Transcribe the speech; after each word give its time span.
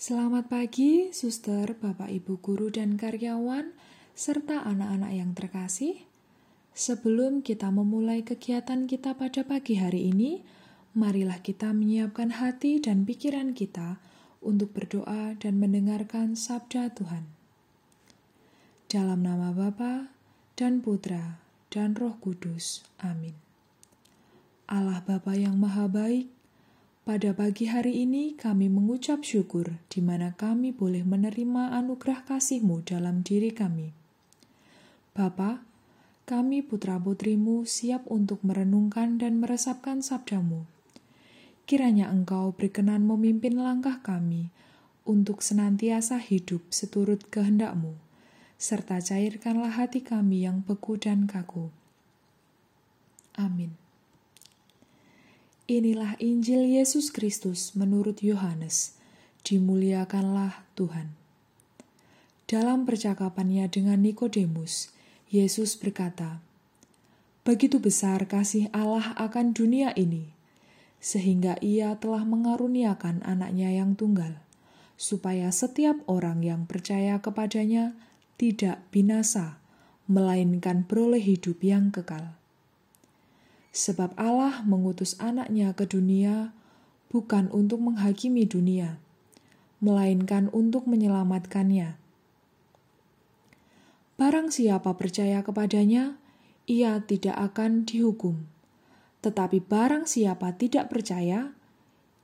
Selamat 0.00 0.48
pagi, 0.48 1.12
suster, 1.12 1.76
bapak, 1.76 2.08
ibu 2.08 2.40
guru, 2.40 2.72
dan 2.72 2.96
karyawan, 2.96 3.76
serta 4.16 4.64
anak-anak 4.64 5.12
yang 5.12 5.36
terkasih. 5.36 6.08
Sebelum 6.72 7.44
kita 7.44 7.68
memulai 7.68 8.24
kegiatan 8.24 8.88
kita 8.88 9.12
pada 9.20 9.44
pagi 9.44 9.76
hari 9.76 10.08
ini, 10.08 10.40
marilah 10.96 11.44
kita 11.44 11.76
menyiapkan 11.76 12.32
hati 12.40 12.80
dan 12.80 13.04
pikiran 13.04 13.52
kita 13.52 14.00
untuk 14.40 14.72
berdoa 14.72 15.36
dan 15.36 15.60
mendengarkan 15.60 16.32
sabda 16.32 16.96
Tuhan. 16.96 17.28
Dalam 18.88 19.20
nama 19.20 19.52
Bapa 19.52 20.16
dan 20.56 20.80
Putra 20.80 21.44
dan 21.68 21.92
Roh 21.92 22.16
Kudus. 22.16 22.88
Amin. 23.04 23.36
Allah 24.64 25.04
Bapa 25.04 25.36
yang 25.36 25.60
Maha 25.60 25.92
Baik, 25.92 26.32
pada 27.00 27.32
pagi 27.32 27.64
hari 27.64 28.04
ini 28.04 28.36
kami 28.36 28.68
mengucap 28.68 29.24
syukur 29.24 29.80
di 29.88 30.04
mana 30.04 30.36
kami 30.36 30.68
boleh 30.70 31.00
menerima 31.00 31.72
anugerah 31.72 32.28
kasih-Mu 32.28 32.84
dalam 32.84 33.24
diri 33.24 33.50
kami. 33.56 33.96
Bapa, 35.16 35.64
kami 36.28 36.62
putra-putrimu 36.62 37.66
siap 37.66 38.06
untuk 38.06 38.44
merenungkan 38.46 39.18
dan 39.18 39.42
meresapkan 39.42 40.04
sabdamu. 40.04 40.68
Kiranya 41.66 42.12
Engkau 42.12 42.54
berkenan 42.54 43.02
memimpin 43.02 43.58
langkah 43.58 43.98
kami 44.04 44.52
untuk 45.08 45.42
senantiasa 45.42 46.22
hidup 46.22 46.62
seturut 46.70 47.26
kehendakmu, 47.32 47.98
serta 48.60 49.02
cairkanlah 49.02 49.74
hati 49.74 50.04
kami 50.04 50.46
yang 50.46 50.62
beku 50.62 51.00
dan 51.00 51.26
kaku. 51.26 51.72
Amin. 53.34 53.89
Inilah 55.70 56.18
Injil 56.18 56.66
Yesus 56.66 57.14
Kristus 57.14 57.78
menurut 57.78 58.26
Yohanes. 58.26 58.98
Dimuliakanlah 59.46 60.66
Tuhan. 60.74 61.14
Dalam 62.50 62.82
percakapannya 62.82 63.70
dengan 63.70 64.02
Nikodemus, 64.02 64.90
Yesus 65.30 65.78
berkata, 65.78 66.42
"Begitu 67.46 67.78
besar 67.78 68.26
kasih 68.26 68.66
Allah 68.74 69.14
akan 69.14 69.54
dunia 69.54 69.94
ini, 69.94 70.34
sehingga 70.98 71.54
Ia 71.62 71.94
telah 72.02 72.26
mengaruniakan 72.26 73.22
anaknya 73.22 73.70
yang 73.70 73.94
tunggal, 73.94 74.42
supaya 74.98 75.54
setiap 75.54 76.02
orang 76.10 76.42
yang 76.42 76.66
percaya 76.66 77.22
kepadanya 77.22 77.94
tidak 78.42 78.82
binasa, 78.90 79.62
melainkan 80.10 80.82
beroleh 80.82 81.22
hidup 81.22 81.62
yang 81.62 81.94
kekal." 81.94 82.39
Sebab 83.70 84.18
Allah 84.18 84.66
mengutus 84.66 85.14
anaknya 85.22 85.70
ke 85.78 85.86
dunia 85.86 86.50
bukan 87.10 87.46
untuk 87.54 87.78
menghakimi 87.82 88.46
dunia, 88.46 88.98
melainkan 89.78 90.50
untuk 90.50 90.90
menyelamatkannya. 90.90 91.98
Barang 94.18 94.50
siapa 94.52 94.94
percaya 94.98 95.40
kepadanya, 95.40 96.18
ia 96.66 96.98
tidak 97.02 97.34
akan 97.38 97.86
dihukum. 97.86 98.46
Tetapi 99.20 99.60
barang 99.64 100.08
siapa 100.08 100.54
tidak 100.56 100.90
percaya, 100.90 101.52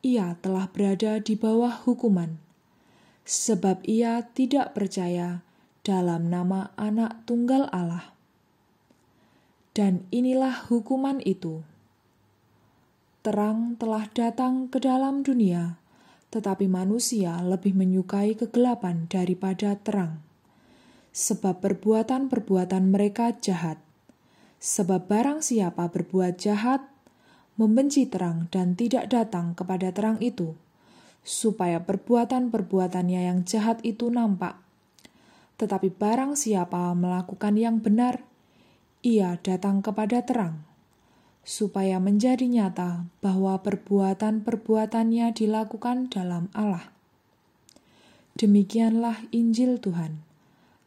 ia 0.00 0.38
telah 0.40 0.70
berada 0.70 1.18
di 1.18 1.34
bawah 1.34 1.82
hukuman, 1.84 2.38
sebab 3.26 3.82
ia 3.84 4.22
tidak 4.34 4.72
percaya 4.72 5.42
dalam 5.82 6.30
nama 6.30 6.74
Anak 6.74 7.26
Tunggal 7.26 7.70
Allah. 7.70 8.15
Dan 9.76 10.08
inilah 10.08 10.72
hukuman 10.72 11.20
itu. 11.20 11.60
Terang 13.20 13.76
telah 13.76 14.08
datang 14.08 14.72
ke 14.72 14.80
dalam 14.80 15.20
dunia, 15.20 15.76
tetapi 16.32 16.64
manusia 16.64 17.44
lebih 17.44 17.76
menyukai 17.76 18.32
kegelapan 18.40 19.04
daripada 19.12 19.76
terang. 19.76 20.24
Sebab 21.12 21.60
perbuatan-perbuatan 21.60 22.88
mereka 22.88 23.36
jahat. 23.36 23.76
Sebab 24.64 25.12
barang 25.12 25.44
siapa 25.44 25.92
berbuat 25.92 26.40
jahat, 26.40 26.80
membenci 27.60 28.08
terang 28.08 28.48
dan 28.48 28.80
tidak 28.80 29.12
datang 29.12 29.52
kepada 29.52 29.92
terang 29.92 30.16
itu, 30.24 30.56
supaya 31.20 31.84
perbuatan-perbuatannya 31.84 33.28
yang 33.28 33.44
jahat 33.44 33.84
itu 33.84 34.08
nampak. 34.08 34.56
Tetapi 35.60 35.92
barang 35.92 36.32
siapa 36.32 36.96
melakukan 36.96 37.60
yang 37.60 37.84
benar, 37.84 38.24
ia 39.06 39.38
datang 39.38 39.86
kepada 39.86 40.26
terang, 40.26 40.66
supaya 41.46 42.02
menjadi 42.02 42.42
nyata 42.42 43.06
bahwa 43.22 43.54
perbuatan-perbuatannya 43.62 45.30
dilakukan 45.30 46.10
dalam 46.10 46.50
Allah. 46.50 46.90
Demikianlah 48.34 49.30
Injil 49.30 49.78
Tuhan. 49.78 50.26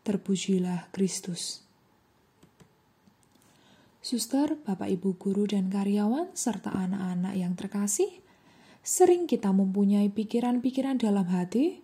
Terpujilah 0.03 0.91
Kristus. 0.91 1.63
Suster, 4.03 4.59
Bapak 4.59 4.91
Ibu 4.91 5.15
guru 5.15 5.47
dan 5.47 5.71
karyawan 5.71 6.35
serta 6.35 6.75
anak-anak 6.75 7.33
yang 7.39 7.55
terkasih, 7.55 8.09
sering 8.83 9.31
kita 9.31 9.55
mempunyai 9.55 10.11
pikiran-pikiran 10.11 10.99
dalam 10.99 11.27
hati, 11.31 11.83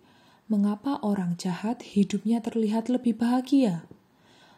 mengapa 0.52 1.00
orang 1.00 1.34
jahat 1.40 1.80
hidupnya 1.82 2.44
terlihat 2.44 2.92
lebih 2.92 3.16
bahagia? 3.18 3.88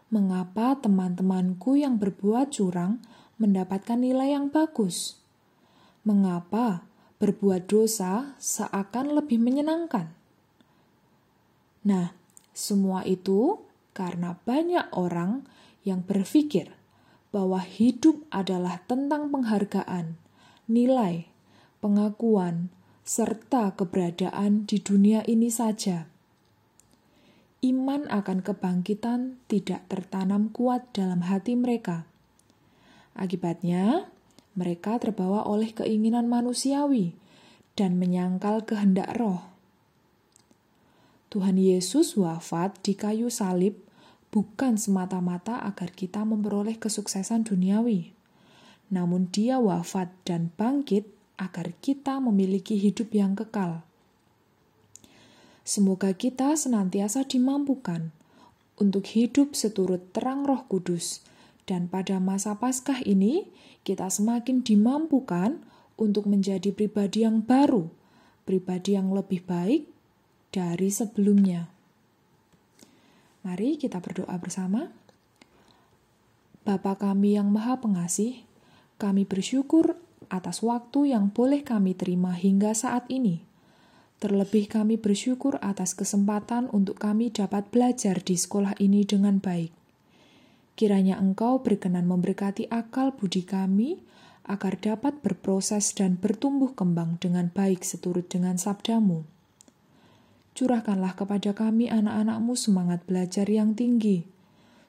Mengapa 0.09 0.77
teman-temanku 0.81 1.77
yang 1.77 2.01
berbuat 2.01 2.57
curang 2.57 3.05
mendapatkan 3.37 4.01
nilai 4.01 4.33
yang 4.33 4.49
bagus? 4.49 5.21
Mengapa 6.05 6.89
berbuat 7.21 7.69
dosa 7.69 8.33
seakan 8.41 9.13
lebih 9.21 9.37
menyenangkan? 9.37 10.17
Nah, 11.85 12.17
semua 12.57 13.05
itu 13.05 13.61
karena 13.93 14.41
banyak 14.49 14.89
orang 14.97 15.45
yang 15.85 16.03
berpikir 16.05 16.73
bahwa 17.29 17.61
hidup 17.61 18.25
adalah 18.33 18.81
tentang 18.89 19.29
penghargaan, 19.29 20.17
nilai, 20.65 21.29
pengakuan, 21.85 22.73
serta 23.05 23.73
keberadaan 23.73 24.69
di 24.69 24.81
dunia 24.81 25.25
ini 25.25 25.49
saja 25.49 26.09
iman 27.59 28.07
akan 28.07 28.39
kebangkitan 28.47 29.43
tidak 29.51 29.83
tertanam 29.91 30.55
kuat 30.55 30.87
dalam 30.95 31.27
hati 31.27 31.59
mereka. 31.59 32.07
Akibatnya, 33.19 34.07
mereka 34.55 35.03
terbawa 35.03 35.43
oleh 35.43 35.75
keinginan 35.75 36.31
manusiawi 36.31 37.19
dan 37.75 37.99
menyangkal 37.99 38.63
kehendak 38.63 39.11
roh. 39.19 39.43
Tuhan 41.29 41.59
Yesus 41.59 42.15
wafat 42.15 42.79
di 42.83 42.95
kayu 42.95 43.29
salib 43.29 43.77
bukan 44.31 44.79
semata-mata 44.79 45.61
agar 45.67 45.91
kita 45.93 46.23
memperoleh 46.23 46.79
kesuksesan 46.79 47.43
duniawi, 47.43 48.15
namun 48.89 49.29
Dia 49.35 49.59
wafat 49.59 50.15
dan 50.23 50.55
bangkit 50.55 51.11
agar 51.39 51.75
kita 51.83 52.23
memiliki 52.23 52.79
hidup 52.79 53.11
yang 53.15 53.35
kekal. 53.35 53.88
Semoga 55.69 56.17
kita 56.17 56.56
senantiasa 56.56 57.29
dimampukan 57.29 58.09
untuk 58.81 59.05
hidup 59.05 59.53
seturut 59.53 60.01
terang 60.17 60.49
Roh 60.49 60.65
Kudus, 60.65 61.21
dan 61.69 61.93
pada 61.93 62.17
masa 62.17 62.56
Paskah 62.56 63.05
ini 63.05 63.53
kita 63.84 64.09
semakin 64.09 64.65
dimampukan 64.65 65.61
untuk 66.01 66.25
menjadi 66.25 66.73
pribadi 66.73 67.28
yang 67.28 67.45
baru, 67.45 67.84
pribadi 68.49 68.97
yang 68.97 69.12
lebih 69.12 69.45
baik 69.45 69.84
dari 70.57 70.89
sebelumnya. 70.89 71.69
Mari 73.45 73.77
kita 73.77 74.01
berdoa 74.01 74.41
bersama. 74.41 74.89
Bapa 76.65 76.97
kami 76.97 77.37
yang 77.37 77.53
Maha 77.53 77.77
Pengasih, 77.77 78.41
kami 78.97 79.28
bersyukur 79.28 80.01
atas 80.33 80.65
waktu 80.65 81.12
yang 81.12 81.28
boleh 81.28 81.61
kami 81.61 81.93
terima 81.93 82.33
hingga 82.33 82.73
saat 82.73 83.05
ini. 83.12 83.47
Terlebih 84.19 84.67
kami 84.67 84.99
bersyukur 84.99 85.62
atas 85.62 85.95
kesempatan 85.95 86.66
untuk 86.75 86.98
kami 86.98 87.31
dapat 87.31 87.71
belajar 87.71 88.19
di 88.19 88.34
sekolah 88.34 88.75
ini 88.83 89.07
dengan 89.07 89.39
baik. 89.39 89.71
Kiranya 90.75 91.22
Engkau 91.22 91.63
berkenan 91.63 92.07
memberkati 92.10 92.66
akal 92.66 93.15
budi 93.15 93.47
kami, 93.47 94.03
agar 94.48 94.81
dapat 94.81 95.21
berproses 95.22 95.92
dan 95.95 96.16
bertumbuh 96.16 96.72
kembang 96.75 97.21
dengan 97.21 97.53
baik 97.53 97.84
seturut 97.84 98.27
dengan 98.27 98.57
sabdamu. 98.57 99.22
Curahkanlah 100.59 101.15
kepada 101.15 101.54
kami 101.54 101.87
anak-anakmu 101.87 102.59
semangat 102.59 103.07
belajar 103.07 103.47
yang 103.47 103.78
tinggi, 103.78 104.27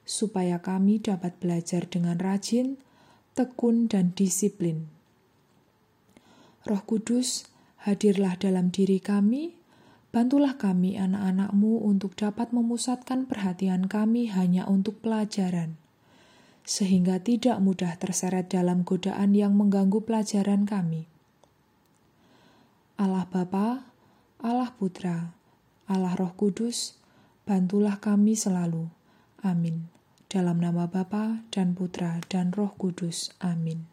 supaya 0.02 0.58
kami 0.58 0.98
dapat 0.98 1.38
belajar 1.38 1.86
dengan 1.86 2.18
rajin, 2.18 2.80
tekun, 3.38 3.86
dan 3.86 4.10
disiplin. 4.16 4.90
Roh 6.66 6.82
Kudus, 6.82 7.46
Hadirlah 7.80 8.36
dalam 8.36 8.68
diri 8.68 9.00
kami, 9.00 9.56
bantulah 10.12 10.60
kami 10.60 11.00
anak-anakmu 11.00 11.80
untuk 11.80 12.12
dapat 12.12 12.52
memusatkan 12.52 13.24
perhatian 13.24 13.88
kami 13.88 14.28
hanya 14.28 14.68
untuk 14.68 15.00
pelajaran, 15.00 15.80
sehingga 16.60 17.16
tidak 17.24 17.56
mudah 17.56 17.96
terseret 17.96 18.52
dalam 18.52 18.84
godaan 18.84 19.32
yang 19.32 19.56
mengganggu 19.56 20.04
pelajaran 20.04 20.68
kami. 20.68 21.08
Allah 23.00 23.24
Bapa, 23.24 23.88
Allah 24.44 24.76
Putra, 24.76 25.32
Allah 25.88 26.12
Roh 26.20 26.36
Kudus, 26.36 27.00
bantulah 27.48 27.96
kami 27.96 28.36
selalu. 28.36 28.92
Amin. 29.40 29.88
Dalam 30.28 30.60
nama 30.60 30.84
Bapa 30.84 31.40
dan 31.48 31.72
Putra 31.72 32.20
dan 32.28 32.52
Roh 32.52 32.76
Kudus. 32.76 33.32
Amin. 33.40 33.88